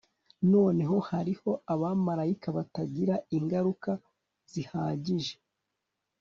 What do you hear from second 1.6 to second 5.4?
abamarayika, batagira ingaruka zihagije